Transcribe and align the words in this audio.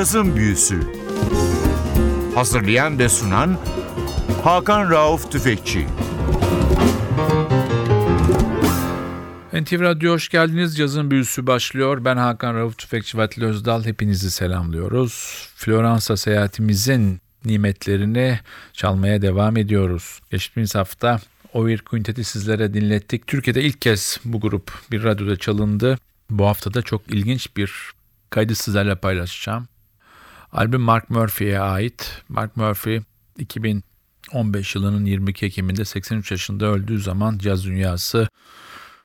Cazın 0.00 0.36
Büyüsü 0.36 0.80
Hazırlayan 2.34 2.98
ve 2.98 3.08
sunan 3.08 3.58
Hakan 4.44 4.90
Rauf 4.90 5.32
Tüfekçi 5.32 5.86
NTV 9.52 9.80
Radyo 9.80 10.12
hoş 10.12 10.28
geldiniz. 10.28 10.76
Cazın 10.76 11.10
büyüsü 11.10 11.46
başlıyor. 11.46 12.04
Ben 12.04 12.16
Hakan 12.16 12.54
Rauf 12.54 12.78
Tüfekçi 12.78 13.18
ve 13.18 13.22
Atli 13.22 13.44
Özdal. 13.44 13.84
Hepinizi 13.84 14.30
selamlıyoruz. 14.30 15.46
Floransa 15.56 16.16
seyahatimizin 16.16 17.20
nimetlerini 17.44 18.40
çalmaya 18.72 19.22
devam 19.22 19.56
ediyoruz. 19.56 20.20
Geçtiğimiz 20.30 20.74
hafta 20.74 21.20
Oir 21.52 21.78
Quintet'i 21.78 22.24
sizlere 22.24 22.74
dinlettik. 22.74 23.26
Türkiye'de 23.26 23.62
ilk 23.62 23.80
kez 23.80 24.20
bu 24.24 24.40
grup 24.40 24.72
bir 24.90 25.04
radyoda 25.04 25.36
çalındı. 25.36 25.98
Bu 26.30 26.46
hafta 26.46 26.74
da 26.74 26.82
çok 26.82 27.02
ilginç 27.08 27.56
bir 27.56 27.72
kaydı 28.30 28.54
sizlerle 28.54 28.94
paylaşacağım. 28.94 29.66
Albüm 30.52 30.80
Mark 30.80 31.10
Murphy'ye 31.10 31.60
ait. 31.60 32.22
Mark 32.28 32.56
Murphy 32.56 33.00
2015 33.38 34.74
yılının 34.74 35.04
22 35.04 35.46
Ekim'inde 35.46 35.84
83 35.84 36.30
yaşında 36.30 36.66
öldüğü 36.66 36.98
zaman 36.98 37.38
caz 37.38 37.64
dünyası 37.64 38.28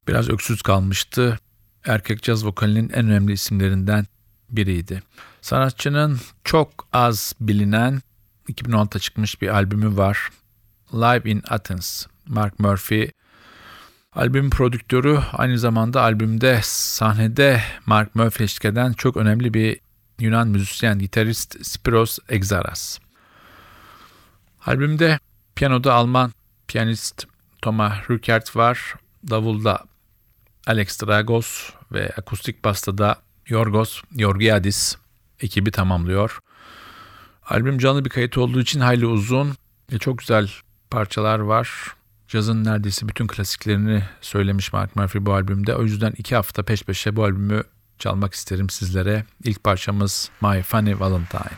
biraz 0.07 0.29
öksüz 0.29 0.61
kalmıştı. 0.61 1.39
Erkek 1.85 2.23
caz 2.23 2.45
vokalinin 2.45 2.89
en 2.89 3.05
önemli 3.07 3.33
isimlerinden 3.33 4.05
biriydi. 4.49 5.03
Sanatçının 5.41 6.19
çok 6.43 6.87
az 6.93 7.33
bilinen 7.41 8.01
2016'da 8.49 8.99
çıkmış 8.99 9.41
bir 9.41 9.47
albümü 9.47 9.97
var. 9.97 10.29
Live 10.93 11.31
in 11.31 11.43
Athens. 11.47 12.05
Mark 12.27 12.59
Murphy 12.59 13.11
albümün 14.13 14.49
prodüktörü 14.49 15.19
aynı 15.33 15.59
zamanda 15.59 16.01
albümde 16.01 16.59
sahnede 16.63 17.61
Mark 17.85 18.15
Murphy 18.15 18.45
eşlik 18.45 18.65
eden 18.65 18.93
çok 18.93 19.17
önemli 19.17 19.53
bir 19.53 19.84
Yunan 20.19 20.47
müzisyen 20.47 20.99
gitarist 20.99 21.65
Spiros 21.65 22.19
Exaras. 22.29 22.99
Albümde 24.65 25.19
piyanoda 25.55 25.93
Alman 25.93 26.31
piyanist 26.67 27.25
Thomas 27.61 28.09
Rückert 28.09 28.55
var. 28.55 28.95
Davulda 29.29 29.83
Alex 30.67 31.01
Dragos 31.01 31.69
ve 31.91 32.13
akustik 32.17 32.63
basta 32.63 32.97
da 32.97 33.15
Yorgos 33.47 34.01
Yorgiadis 34.15 34.95
ekibi 35.39 35.71
tamamlıyor. 35.71 36.39
Albüm 37.49 37.77
canlı 37.77 38.05
bir 38.05 38.09
kayıt 38.09 38.37
olduğu 38.37 38.61
için 38.61 38.79
hayli 38.79 39.05
uzun 39.05 39.55
ve 39.91 39.99
çok 39.99 40.19
güzel 40.19 40.49
parçalar 40.89 41.39
var. 41.39 41.69
Cazın 42.27 42.63
neredeyse 42.63 43.07
bütün 43.07 43.27
klasiklerini 43.27 44.03
söylemiş 44.21 44.73
Mark 44.73 44.95
Murphy 44.95 45.25
bu 45.25 45.33
albümde. 45.33 45.75
O 45.75 45.83
yüzden 45.83 46.13
iki 46.17 46.35
hafta 46.35 46.63
peş 46.63 46.83
peşe 46.83 47.15
bu 47.15 47.23
albümü 47.23 47.63
çalmak 47.99 48.33
isterim 48.33 48.69
sizlere. 48.69 49.23
İlk 49.43 49.63
parçamız 49.63 50.29
My 50.41 50.61
Funny 50.61 50.99
Valentine. 50.99 51.57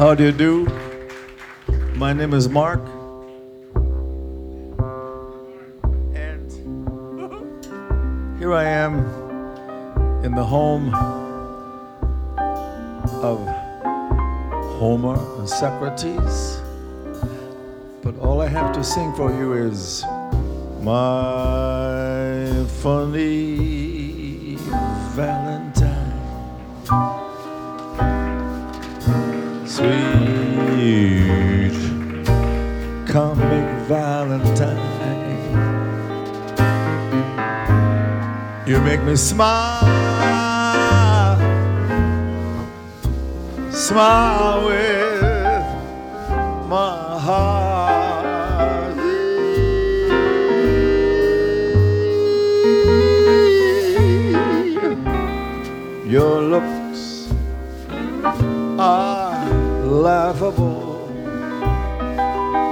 How 0.00 0.14
do 0.14 0.24
you 0.24 0.32
do? 0.32 0.66
My 1.94 2.14
name 2.14 2.32
is 2.32 2.48
Mark. 2.48 2.80
And 6.14 6.50
here 8.38 8.54
I 8.54 8.64
am 8.64 8.94
in 10.24 10.34
the 10.34 10.42
home 10.42 10.94
of 13.22 13.46
Homer 14.78 15.18
and 15.38 15.46
Socrates. 15.46 16.59
Have 18.50 18.72
to 18.72 18.82
sing 18.82 19.12
for 19.14 19.30
you 19.30 19.52
is 19.52 20.04
my 20.82 22.66
funny 22.82 24.56
Valentine. 25.14 26.18
Sweet 29.64 30.90
comic 33.06 33.66
Valentine. 33.86 34.78
You 38.66 38.80
make 38.80 39.02
me 39.04 39.14
smile, 39.14 39.78
smile 43.70 44.66
with 44.66 44.99
laughable. 59.90 61.08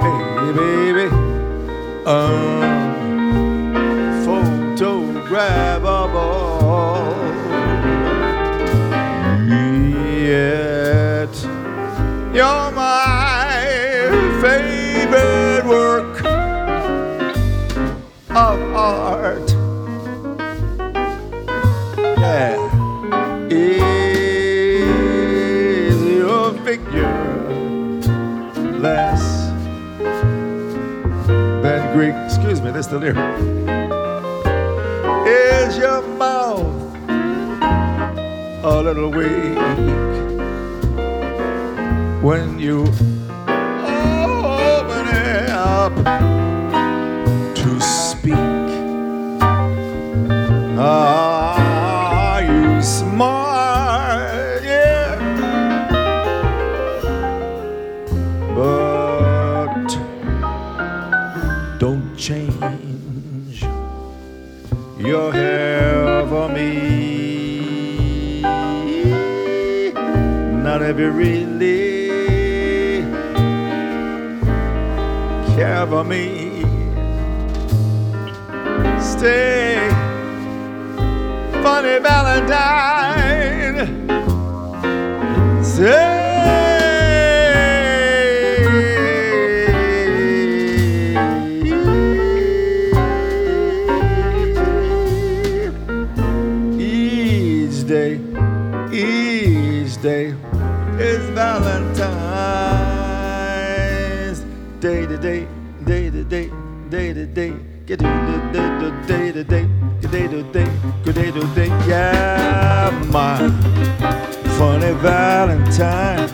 Hey, 0.01 0.53
baby, 0.53 1.09
unphotographable. 2.05 2.48
The 32.89 32.97
lyric. 32.97 33.17
Is 35.27 35.77
your 35.77 36.01
mouth 36.17 36.65
a 38.63 38.81
little 38.81 39.11
weak 39.11 39.57
when 42.23 42.57
you 42.57 42.81
open 43.85 45.07
it 45.07 45.49
up 45.51 45.93
to 47.53 47.79
speak? 47.79 48.33
Are 50.79 52.41
you 52.41 52.81
smart? 52.81 54.63
Yeah. 54.63 55.15
But 58.55 59.87
don't 61.77 62.15
change 62.17 62.48
your 65.09 65.33
hair 65.33 66.27
for 66.27 66.47
me. 66.49 68.41
Not 70.63 70.83
if 70.83 70.99
you 70.99 71.09
really 71.09 73.01
care 75.55 75.87
for 75.87 76.03
me. 76.03 76.61
Stay 79.01 79.89
funny 81.63 81.97
Valentine. 82.07 83.79
Say 85.63 86.18
Yeah, 111.87 112.91
my 113.09 113.49
funny 114.57 114.93
Valentine, 115.01 116.29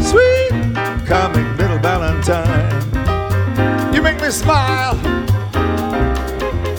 sweet 0.00 0.50
comic 1.06 1.46
little 1.56 1.78
Valentine. 1.78 2.82
You 3.94 4.02
make 4.02 4.20
me 4.20 4.30
smile 4.30 4.96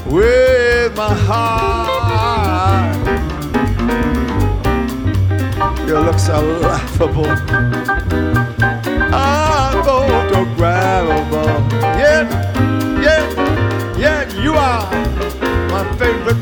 with 0.06 0.94
my 0.98 1.14
heart. 1.14 2.98
Your 5.88 6.02
looks 6.02 6.28
are 6.28 6.44
laughable, 6.44 7.24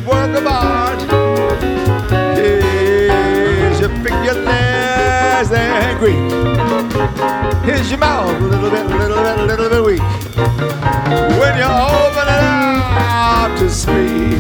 work 0.06 0.36
of 0.38 0.46
art. 0.48 1.00
Here's 2.36 3.80
your 3.80 3.90
figureless 4.04 5.52
and 5.52 6.00
Greek. 6.00 6.16
Here's 7.64 7.90
your 7.90 8.00
mouth, 8.00 8.30
a 8.30 8.46
little 8.46 8.70
bit, 8.70 8.86
a 8.86 8.98
little 8.98 9.24
bit, 9.24 9.40
a 9.40 9.46
little 9.46 9.70
bit 9.70 9.84
weak. 9.84 10.02
When 11.40 11.58
you 11.58 11.66
open 11.66 12.28
it 12.28 12.44
up 13.00 13.58
to 13.60 13.70
speak, 13.70 14.40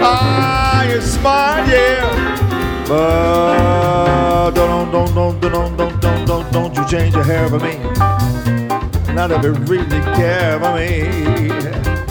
ah, 0.00 0.84
you're 0.84 1.00
smart, 1.00 1.68
yeah. 1.68 2.84
But 2.88 4.50
don't, 4.52 4.90
don't, 4.92 5.14
don't, 5.14 5.40
don't, 5.40 5.76
don't, 5.76 6.00
don't, 6.00 6.26
don't, 6.26 6.52
don't 6.52 6.76
you 6.76 6.86
change 6.88 7.14
your 7.14 7.24
hair 7.24 7.48
for 7.48 7.58
me. 7.58 7.78
Not 9.14 9.30
if 9.32 9.42
you 9.42 9.52
really 9.52 10.00
care 10.14 10.58
for 10.60 10.74
me. 10.74 12.07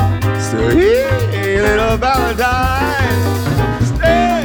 So, 2.00 3.96
hey, 4.02 4.44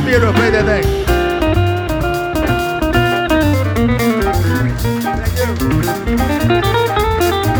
Spirit, 0.00 0.34
play 0.34 0.50
that 0.50 0.64
thing. 0.64 1.02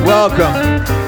Welcome. 0.07 1.02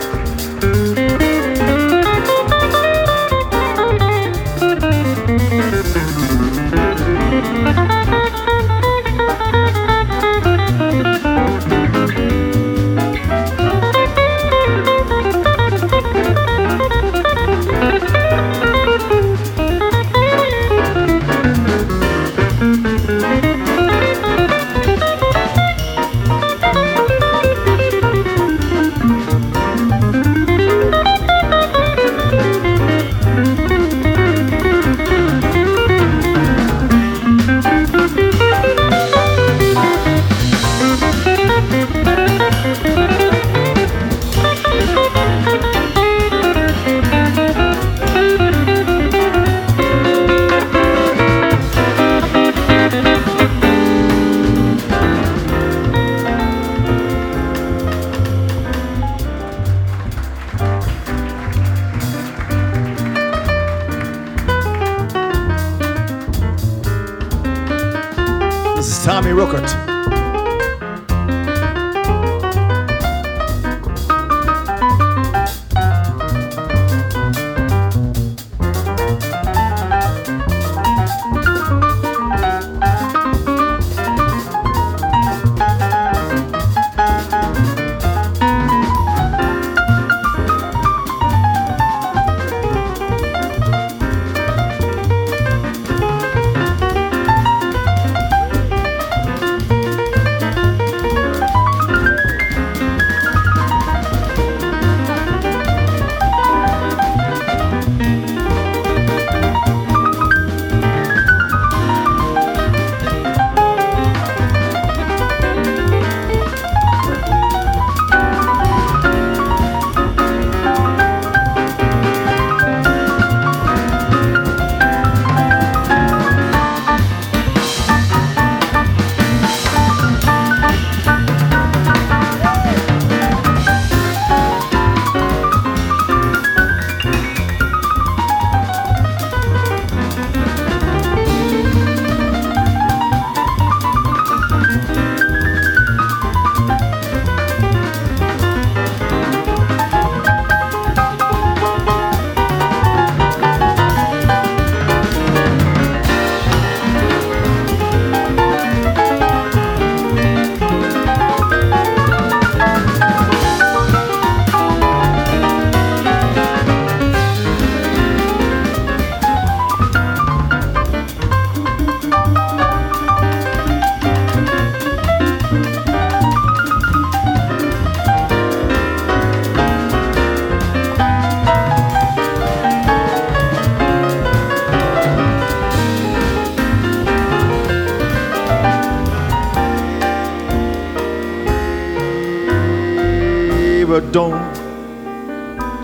But 193.86 194.12
don't 194.12 194.54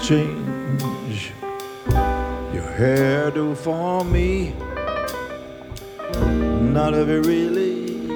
change 0.01 1.33
your 2.53 2.69
hairdo 2.79 3.55
for 3.55 4.05
me. 4.05 4.55
Not 6.73 6.95
if 6.95 7.09
you 7.09 7.21
really 7.21 8.09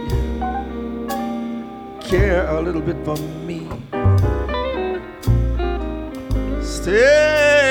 care 2.01 2.49
a 2.49 2.61
little 2.63 2.81
bit 2.81 2.97
for 3.05 3.17
me. 3.47 3.69
Stay 6.63 7.64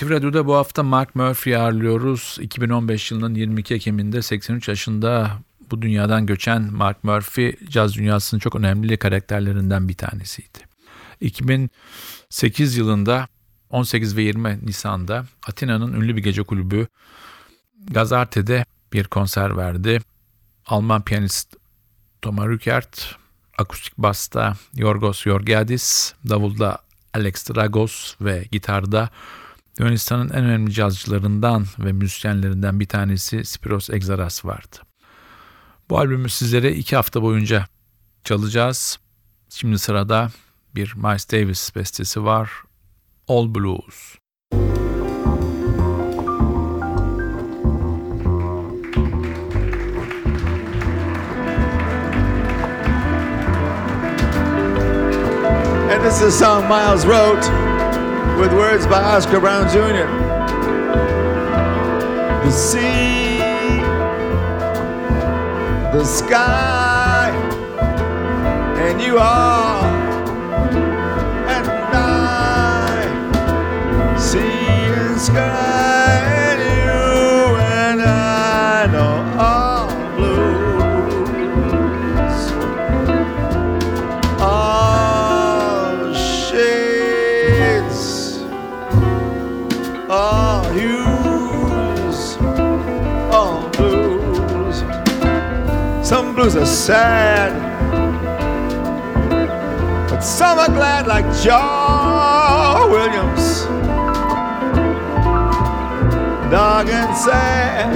NTV 0.00 0.10
Radyo'da 0.10 0.46
bu 0.46 0.54
hafta 0.54 0.82
Mark 0.82 1.14
Murphy'yi 1.14 1.58
ağırlıyoruz. 1.58 2.38
2015 2.40 3.10
yılının 3.10 3.34
22 3.34 3.74
Ekim'inde 3.74 4.22
83 4.22 4.68
yaşında 4.68 5.30
bu 5.70 5.82
dünyadan 5.82 6.26
göçen 6.26 6.62
Mark 6.62 7.04
Murphy 7.04 7.56
caz 7.68 7.94
dünyasının 7.94 8.40
çok 8.40 8.56
önemli 8.56 8.96
karakterlerinden 8.96 9.88
bir 9.88 9.94
tanesiydi. 9.94 10.58
2008 11.20 12.76
yılında 12.76 13.28
18 13.70 14.16
ve 14.16 14.22
20 14.22 14.66
Nisan'da 14.66 15.26
Atina'nın 15.46 15.92
ünlü 15.92 16.16
bir 16.16 16.22
gece 16.22 16.42
kulübü 16.42 16.86
Gazarte'de 17.90 18.64
bir 18.92 19.04
konser 19.04 19.56
verdi. 19.56 20.00
Alman 20.66 21.02
piyanist 21.02 21.56
Toma 22.22 22.48
Rückert, 22.48 23.16
akustik 23.58 23.98
basta 23.98 24.56
Yorgos 24.76 25.26
Yorgiadis, 25.26 26.12
davulda 26.28 26.78
Alex 27.14 27.48
Dragos 27.48 28.14
ve 28.20 28.44
gitarda 28.52 29.10
Yunanistan'ın 29.80 30.28
en 30.28 30.44
önemli 30.44 30.72
cazcılarından 30.72 31.66
ve 31.78 31.92
müzisyenlerinden 31.92 32.80
bir 32.80 32.88
tanesi 32.88 33.44
Spiros 33.44 33.90
Exaras 33.90 34.44
vardı. 34.44 34.76
Bu 35.90 35.98
albümü 35.98 36.28
sizlere 36.28 36.72
iki 36.72 36.96
hafta 36.96 37.22
boyunca 37.22 37.66
çalacağız. 38.24 38.98
Şimdi 39.50 39.78
sırada 39.78 40.30
bir 40.74 40.94
Miles 40.96 41.32
Davis 41.32 41.76
bestesi 41.76 42.24
var. 42.24 42.50
All 43.28 43.54
Blues. 43.54 44.16
And 55.92 56.02
this 56.04 56.16
is 56.16 56.22
a 56.22 56.30
song 56.30 56.68
Miles 56.68 57.04
wrote 57.04 57.79
with 58.40 58.52
words 58.54 58.86
by 58.86 59.02
Oscar 59.02 59.38
Brown 59.38 59.68
Jr. 59.68 60.08
The 62.42 62.50
sea, 62.50 63.36
the 65.92 66.04
sky, 66.04 67.28
and 68.78 68.98
you 69.02 69.18
are, 69.18 69.59
Blues 96.50 96.62
are 96.62 96.66
sad, 96.66 97.52
but 100.10 100.18
some 100.18 100.58
are 100.58 100.66
glad, 100.66 101.06
like 101.06 101.24
Joe 101.44 102.88
Williams. 102.90 103.66
Dark 106.50 106.88
and 106.88 107.16
sad, 107.16 107.94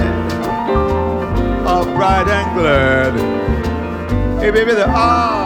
all 1.67 1.83
bright 1.83 2.29
and 2.29 2.57
glad. 2.57 3.13
Hey, 4.39 4.51
baby, 4.51 4.71
all 4.71 5.44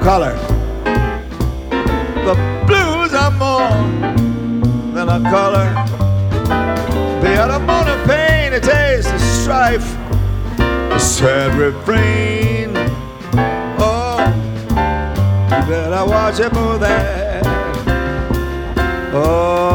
color. 0.00 0.34
The 2.26 2.34
blues 2.66 3.12
are 3.14 3.30
more 3.32 3.70
than 4.94 5.08
a 5.08 5.20
color. 5.30 5.68
Are 7.40 7.48
the 7.48 7.58
moon 7.60 7.88
of 7.88 8.06
pain, 8.06 8.52
a 8.52 8.60
taste 8.60 9.08
of 9.08 9.20
strife 9.20 9.96
a 10.92 11.00
sad 11.00 11.54
refrain. 11.54 12.72
Oh, 13.78 14.18
you 15.44 15.68
better 15.68 16.04
watch 16.04 16.38
it 16.40 16.50
for 16.50 16.76
that. 16.78 17.42
Oh, 19.14 19.69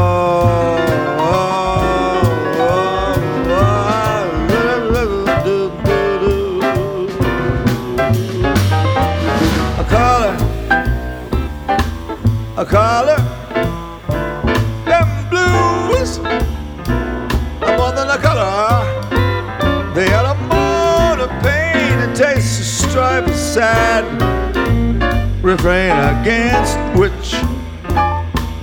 refrain 25.46 25.92
against 25.92 26.76
which 26.98 27.32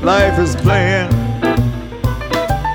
life 0.04 0.38
is 0.38 0.54
playing. 0.58 1.10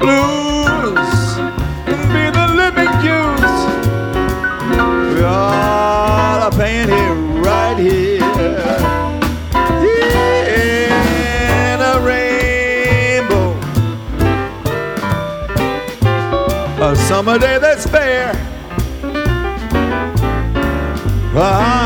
Blues 0.01 1.37
can 1.85 2.03
be 2.17 2.31
the 2.39 2.47
living 2.57 2.93
cues. 3.03 3.53
We 5.15 5.23
all 5.25 6.41
are 6.41 6.51
paying 6.53 6.89
here, 6.89 7.17
right 7.43 7.77
here. 7.79 8.23
In 10.57 11.79
a 11.83 12.01
rainbow 12.01 13.53
a 16.83 16.97
summer 16.97 17.39
day 17.39 17.59
that's 17.59 17.87
fair. 17.87 18.33
A 21.35 21.78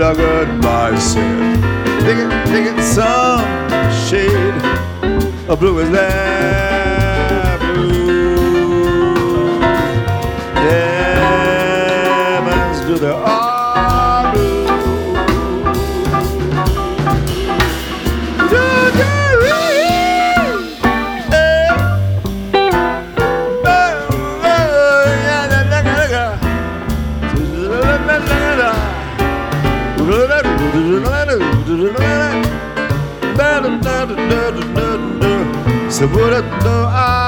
made 0.00 0.12
a 0.12 0.14
goodbye 0.14 0.98
it, 2.18 2.30
take 2.46 2.66
it, 2.66 2.82
some 2.82 3.40
shade 4.08 4.30
of 5.48 5.60
blue 5.60 5.78
is 5.80 5.90
there, 5.90 6.99
So 36.00 36.06
do, 36.08 36.16
oh, 36.16 36.88
I 36.88 37.19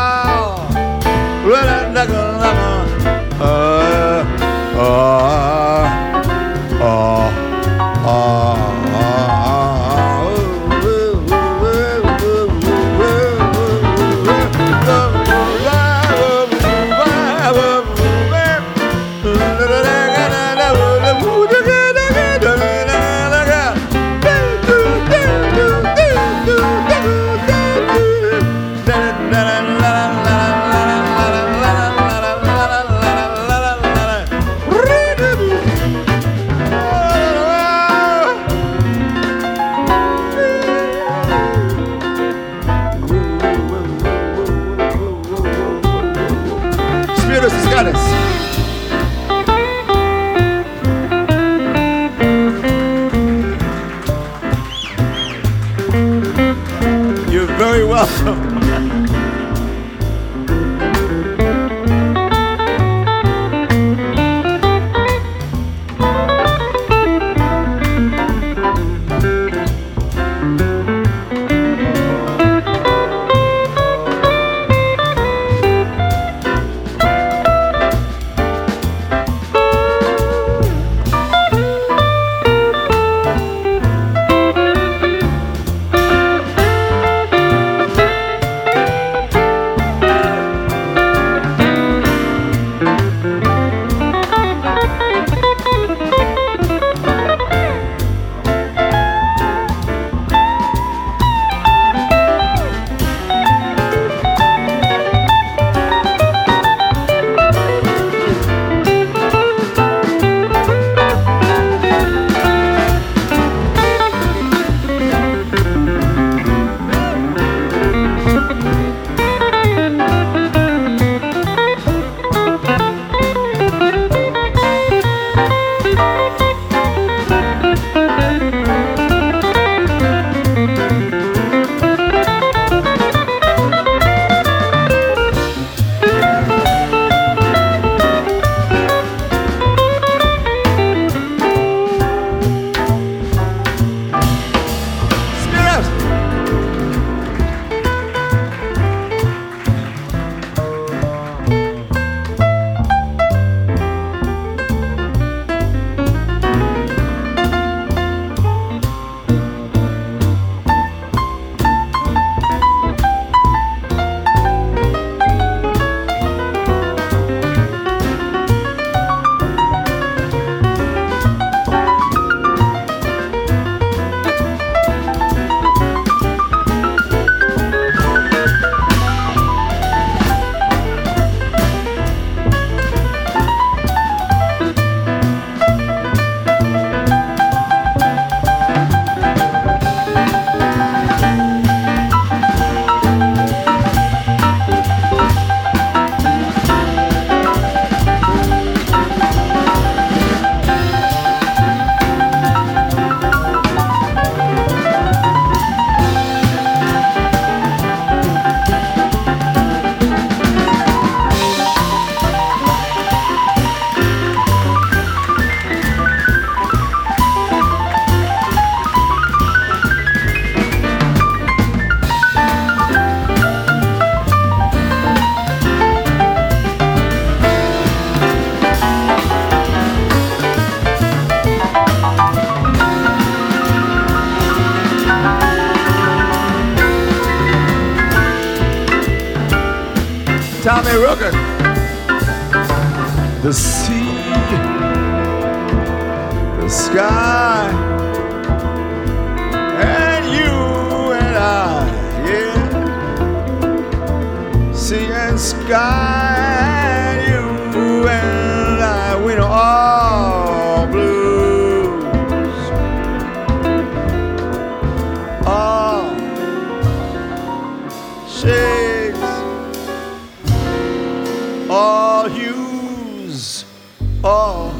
all 274.24 274.72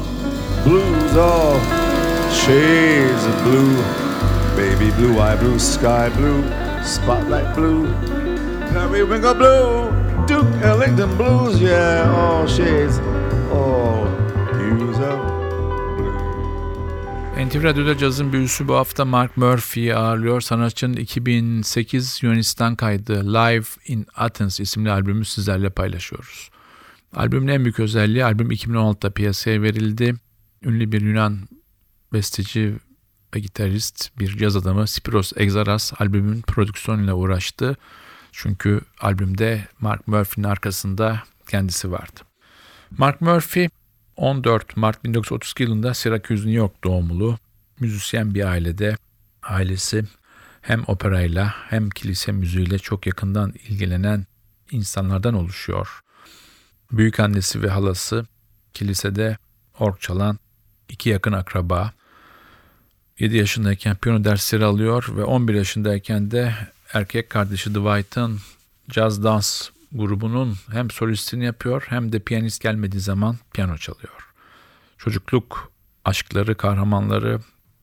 blues, 0.63 1.17
all 1.17 1.59
shades 2.31 3.25
of 3.25 3.43
blue. 3.43 3.75
Baby 4.55 4.91
blue, 4.97 5.19
eye 5.19 5.35
blue, 5.35 5.59
sky 5.59 6.09
blue, 6.17 6.43
spotlight 6.83 7.55
blue, 7.55 7.87
periwinkle 8.71 9.33
blue, 9.33 9.91
Duke 10.27 10.61
Ellington 10.63 11.17
blues, 11.17 11.61
yeah, 11.61 12.13
all 12.15 12.47
shades, 12.47 12.99
all 13.51 14.05
hues 14.53 14.99
of. 14.99 15.33
NTV 17.37 17.63
Radyo'da 17.63 17.97
cazın 17.97 18.33
büyüsü 18.33 18.67
bu 18.67 18.75
hafta 18.75 19.05
Mark 19.05 19.37
Murphy'yi 19.37 19.95
ağırlıyor. 19.95 20.41
Sanatçının 20.41 20.93
2008 20.93 22.23
Yunanistan 22.23 22.75
kaydı 22.75 23.33
Live 23.33 23.65
in 23.87 24.07
Athens 24.15 24.59
isimli 24.59 24.91
albümü 24.91 25.25
sizlerle 25.25 25.69
paylaşıyoruz. 25.69 26.52
Albümün 27.15 27.47
en 27.47 27.63
büyük 27.63 27.79
özelliği 27.79 28.25
albüm 28.25 28.51
2016'da 28.51 29.09
piyasaya 29.09 29.61
verildi. 29.61 30.15
Ünlü 30.63 30.91
bir 30.91 31.01
Yunan 31.01 31.39
besteci 32.13 32.75
ve 33.35 33.39
gitarist 33.39 34.19
bir 34.19 34.37
caz 34.37 34.55
adamı 34.55 34.87
Spiros 34.87 35.33
Exaras 35.35 35.93
albümün 36.01 36.41
prodüksiyonuyla 36.41 37.13
uğraştı. 37.13 37.77
Çünkü 38.31 38.81
albümde 39.01 39.67
Mark 39.79 40.07
Murphy'nin 40.07 40.47
arkasında 40.47 41.23
kendisi 41.49 41.91
vardı. 41.91 42.19
Mark 42.97 43.21
Murphy 43.21 43.69
14 44.17 44.77
Mart 44.77 45.03
1932 45.03 45.63
yılında 45.63 45.93
Syracuse, 45.93 46.33
New 46.33 46.51
York 46.51 46.83
doğumlu. 46.83 47.37
Müzisyen 47.79 48.35
bir 48.35 48.43
ailede 48.43 48.97
ailesi 49.43 50.03
hem 50.61 50.83
operayla 50.87 51.55
hem 51.69 51.89
kilise 51.89 52.31
müziğiyle 52.31 52.79
çok 52.79 53.07
yakından 53.07 53.53
ilgilenen 53.67 54.25
insanlardan 54.71 55.33
oluşuyor. 55.33 56.03
Büyük 56.93 57.19
annesi 57.19 57.61
ve 57.61 57.69
halası 57.69 58.25
kilisede 58.73 59.37
org 59.79 59.99
çalan 59.99 60.39
iki 60.89 61.09
yakın 61.09 61.31
akraba. 61.31 61.91
7 63.19 63.37
yaşındayken 63.37 63.95
piyano 63.95 64.23
dersleri 64.23 64.65
alıyor 64.65 65.05
ve 65.17 65.23
11 65.23 65.53
yaşındayken 65.53 66.31
de 66.31 66.55
erkek 66.93 67.29
kardeşi 67.29 67.69
Dwight'ın 67.69 68.39
caz 68.89 69.23
dans 69.23 69.69
grubunun 69.91 70.55
hem 70.71 70.91
solistini 70.91 71.45
yapıyor 71.45 71.85
hem 71.89 72.11
de 72.11 72.19
piyanist 72.19 72.61
gelmediği 72.61 73.01
zaman 73.01 73.37
piyano 73.53 73.77
çalıyor. 73.77 74.33
Çocukluk 74.97 75.71
aşkları, 76.05 76.57
kahramanları 76.57 77.39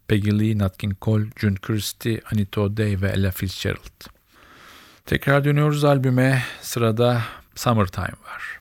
Peggy 0.09 0.31
Lee, 0.31 0.59
Nat 0.59 0.79
King 0.79 0.95
Cole, 1.03 1.25
June 1.37 1.57
Christie, 1.57 2.21
Anita 2.33 2.61
O'Day 2.61 3.03
ve 3.03 3.09
Ella 3.09 3.31
Fitzgerald. 3.31 4.07
Tekrar 5.07 5.45
dönüyoruz 5.45 5.85
albüme. 5.85 6.45
Sırada 6.63 7.23
Summertime 7.55 8.07
var. 8.07 8.60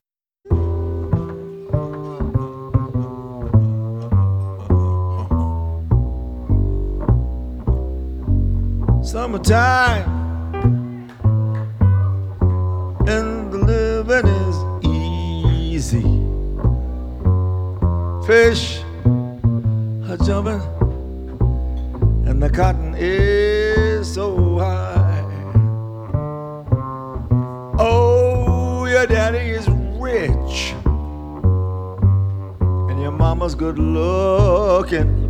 Summertime 9.10 10.06
and 13.08 13.52
the 13.52 13.58
living 13.58 14.28
is 14.46 14.56
easy. 14.86 16.04
Fish 18.24 18.84
are 20.08 20.16
jumping 20.24 20.62
and 22.28 22.40
the 22.40 22.48
cotton 22.48 22.94
is 22.96 24.14
so 24.14 24.58
high. 24.60 25.24
Oh, 27.80 28.86
your 28.88 29.08
daddy 29.08 29.38
is 29.38 29.68
rich 29.98 30.72
and 32.88 33.02
your 33.02 33.10
mama's 33.10 33.56
good 33.56 33.76
looking. 33.76 35.29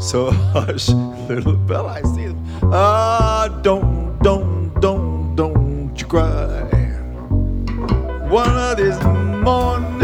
So 0.00 0.30
hush, 0.54 0.88
little 1.28 1.56
bell, 1.56 1.86
I 1.86 2.00
see 2.00 2.28
them. 2.28 2.42
Ah, 2.72 3.48
don't, 3.62 4.18
don't, 4.22 4.72
don't, 4.80 5.36
don't 5.36 5.92
you 5.94 6.06
cry. 6.06 6.62
One 8.26 8.56
of 8.56 8.78
these 8.78 8.98
mornings, 9.44 10.00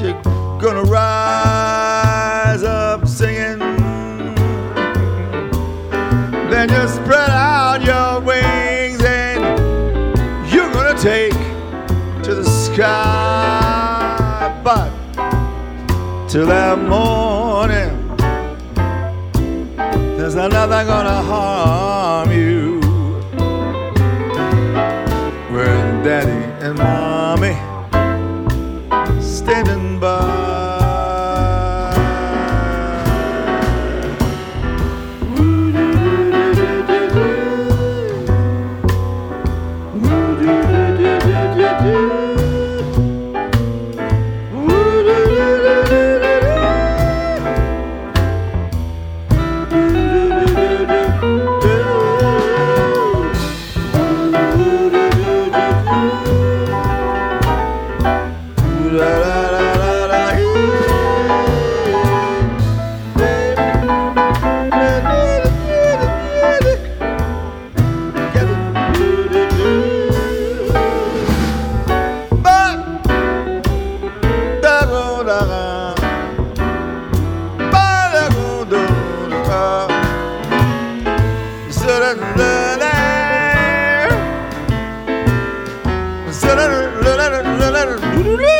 you're 0.00 0.22
gonna 0.60 0.84
rise 0.84 2.62
up 2.62 3.08
singing. 3.08 3.58
Then 6.50 6.68
you 6.68 6.86
spread 6.86 7.30
out 7.30 7.82
your 7.82 8.20
wings 8.20 9.02
and 9.02 9.42
you're 10.52 10.72
gonna 10.72 10.96
take 10.96 11.32
to 12.22 12.36
the 12.36 12.44
sky. 12.44 12.96
But 14.62 14.90
till 16.28 16.46
that 16.46 16.78
morning. 16.78 17.29
There's 20.32 20.48
nothing 20.52 20.86
gonna 20.86 21.22
harm 21.22 21.99
Georgie, 88.22 88.59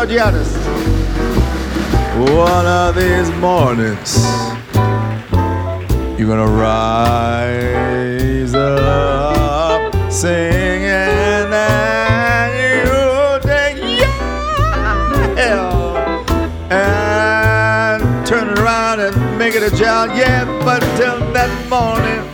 George 0.00 0.12
Georgianus. 0.12 0.50
One 2.34 2.66
of 2.66 2.94
these 2.94 3.30
mornings, 3.32 4.24
you're 6.18 6.28
gonna 6.28 6.46
rise 6.46 7.74
up 8.54 9.94
singing 10.10 11.52
and 11.52 12.52
you 12.62 13.40
take 13.46 13.76
yeah 13.98 15.68
and 16.70 18.26
turn 18.26 18.58
around 18.58 19.00
and 19.00 19.38
make 19.38 19.54
it 19.54 19.62
a 19.62 19.76
child. 19.76 20.16
Yeah, 20.16 20.46
but 20.64 20.80
till 20.96 21.20
that 21.34 21.50
morning, 21.68 22.24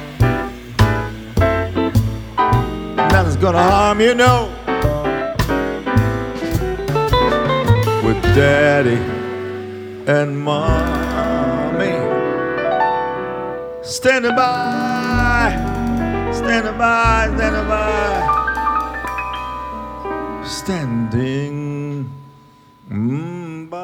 nothing's 3.10 3.36
gonna 3.36 3.58
harm 3.60 4.00
you, 4.00 4.14
no. 4.14 4.52
Daddy 8.36 8.98
and 10.06 10.36
mommy 10.36 11.96
standing 13.82 14.36
by, 14.36 15.56
standing 16.32 16.78
by, 16.78 17.28
standing 17.32 17.68
by, 17.68 18.26
standing 20.44 22.06
mm, 22.90 23.70
by. 23.70 23.76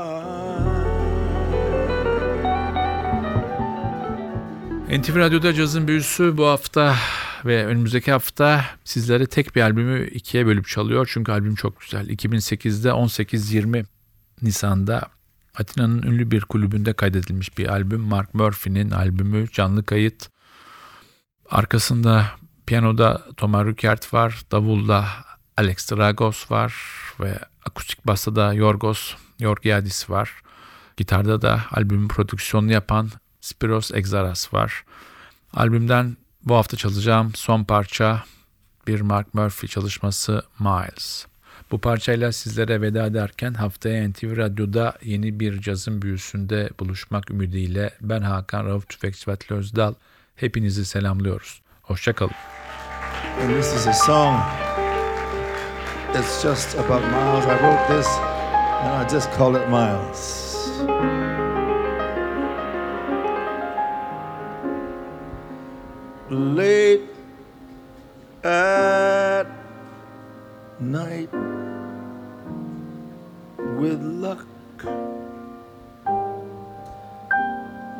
NTV 4.98 5.16
Radyo'da 5.16 5.54
cazın 5.54 5.88
büyüsü 5.88 6.36
bu 6.36 6.46
hafta 6.46 6.94
ve 7.44 7.66
önümüzdeki 7.66 8.12
hafta 8.12 8.64
sizlere 8.84 9.26
tek 9.26 9.56
bir 9.56 9.60
albümü 9.60 10.06
ikiye 10.06 10.46
bölüp 10.46 10.68
çalıyor. 10.68 11.10
Çünkü 11.12 11.32
albüm 11.32 11.54
çok 11.54 11.80
güzel. 11.80 12.08
2008'de 12.08 12.88
18-20 12.88 13.84
Nisan'da 14.42 15.08
Atina'nın 15.58 16.02
ünlü 16.02 16.30
bir 16.30 16.40
kulübünde 16.40 16.92
kaydedilmiş 16.92 17.58
bir 17.58 17.68
albüm. 17.68 18.00
Mark 18.00 18.34
Murphy'nin 18.34 18.90
albümü 18.90 19.50
canlı 19.50 19.84
kayıt. 19.84 20.28
Arkasında 21.50 22.26
piyanoda 22.66 23.22
Thomas 23.36 23.66
Rückert 23.66 24.14
var, 24.14 24.42
davulda 24.50 25.06
Alex 25.56 25.90
Dragos 25.90 26.50
var 26.50 26.74
ve 27.20 27.38
akustik 27.66 28.06
basta 28.06 28.36
da 28.36 28.52
Yorgos 28.54 29.14
Georgiadis 29.38 30.10
var. 30.10 30.32
Gitarda 30.96 31.42
da 31.42 31.60
albümün 31.70 32.08
prodüksiyonunu 32.08 32.72
yapan 32.72 33.10
Spiros 33.40 33.90
Exaras 33.90 34.54
var. 34.54 34.84
Albümden 35.54 36.16
bu 36.44 36.54
hafta 36.54 36.76
çalacağım 36.76 37.32
son 37.34 37.64
parça 37.64 38.24
bir 38.86 39.00
Mark 39.00 39.34
Murphy 39.34 39.68
çalışması 39.68 40.42
Miles. 40.58 41.26
Bu 41.72 41.78
parçayla 41.78 42.32
sizlere 42.32 42.80
veda 42.80 43.06
ederken 43.06 43.54
haftaya 43.54 44.08
NTV 44.08 44.36
Radyo'da 44.36 44.94
yeni 45.02 45.40
bir 45.40 45.60
cazın 45.60 46.02
büyüsünde 46.02 46.70
buluşmak 46.80 47.30
ümidiyle 47.30 47.90
ben 48.00 48.20
Hakan 48.20 48.66
Rauf 48.66 48.88
Tüfekçi 48.88 49.30
Vatli 49.30 49.56
Özdal 49.56 49.94
hepinizi 50.36 50.84
selamlıyoruz. 50.84 51.62
Hoşçakalın. 51.82 52.34
And 53.42 53.48
this 53.48 53.74
is 53.74 53.86
a 53.86 53.92
song 53.92 54.40
It's 56.18 56.42
just 56.42 56.78
about 56.78 57.02
Miles. 57.04 57.44
I 57.44 57.58
wrote 57.58 57.96
this 57.96 58.08
and 58.82 59.06
I 59.06 59.08
just 59.08 59.32
call 59.38 59.56
it 59.56 59.68
Miles. 59.68 60.42
Late 66.30 67.00
at 68.44 69.46
night 70.80 71.61
with 73.82 74.00
luck. 74.00 74.46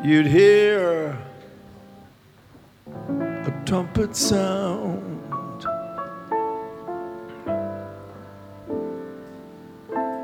You'd 0.01 0.27
hear 0.27 1.17
a 3.19 3.53
trumpet 3.65 4.15
sound. 4.15 5.01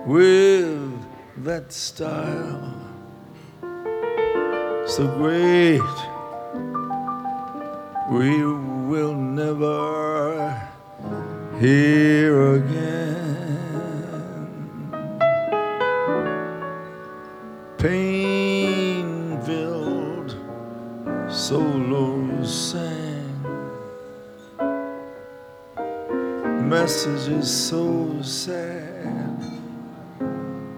With 0.05 0.93
that 1.43 1.73
style 1.73 2.73
so 4.87 5.07
great 5.17 5.97
we 8.09 8.43
will 8.89 9.13
never 9.13 10.57
hear 11.59 12.55
again 12.55 13.48
messages 26.89 27.69
so 27.69 28.19
sad. 28.23 29.37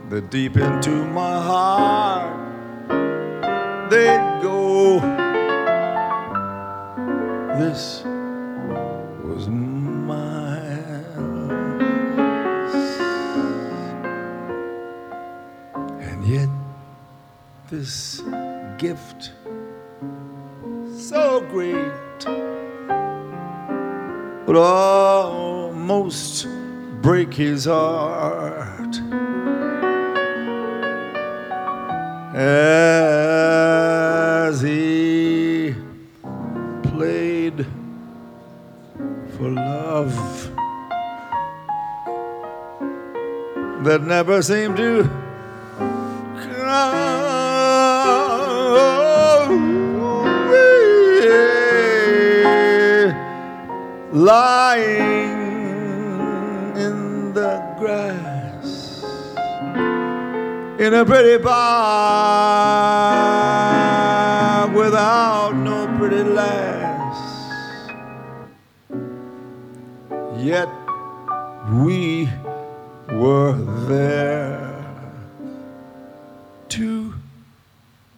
That 0.09 0.29
deep 0.29 0.57
into 0.57 0.89
my 0.89 1.41
heart 1.49 2.35
they'd 3.89 4.41
go. 4.41 4.99
This 7.61 8.03
was 9.23 9.47
Miles 9.47 10.27
and 16.07 16.19
yet 16.27 16.49
this 17.69 18.21
gift 18.77 19.31
so 20.93 21.39
great. 21.49 21.93
Would 24.45 24.57
almost 25.91 26.47
break 27.01 27.33
his 27.33 27.65
heart 27.65 28.95
as 32.33 33.01
he 34.61 35.75
played 36.83 37.65
for 39.35 39.49
love 39.49 40.15
that 43.83 44.01
never 44.03 44.41
seemed 44.41 44.77
to 44.77 45.03
come. 46.39 47.01
Lying 54.13 55.40
in 60.81 60.93
a 60.95 61.05
pretty 61.05 61.37
bar 61.37 61.61
without 64.69 65.55
no 65.55 65.85
pretty 65.99 66.23
lass. 66.23 67.19
Yet 70.39 70.67
we 71.71 72.27
were 73.11 73.53
there 73.87 74.73
to 76.69 77.13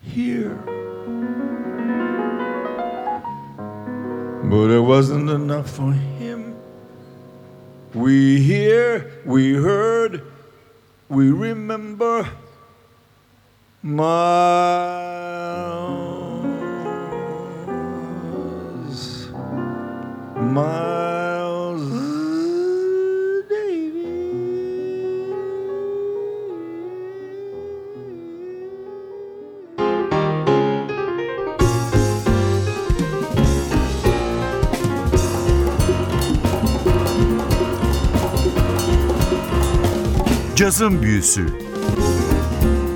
hear. 0.02 0.56
But 4.46 4.70
it 4.70 4.80
wasn't 4.80 5.30
enough 5.30 5.70
for 5.70 5.92
him. 5.92 6.56
We 7.94 8.40
hear, 8.40 9.12
we 9.26 9.54
heard, 9.56 10.24
we 11.10 11.30
remember 11.30 12.26
Miles, 13.86 14.08
Miles 20.40 21.92
Davis. 23.50 24.56
Cazın 40.56 41.02
Büyüsü 41.02 41.63